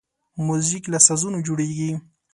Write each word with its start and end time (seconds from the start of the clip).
موزیک 0.45 0.83
له 0.93 0.99
سازونو 1.07 1.37
جوړیږي. 1.47 1.91